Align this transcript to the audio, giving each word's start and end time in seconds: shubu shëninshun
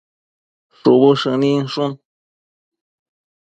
shubu 0.77 1.09
shëninshun 1.21 1.91